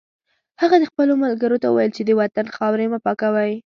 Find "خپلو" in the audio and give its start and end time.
0.91-1.13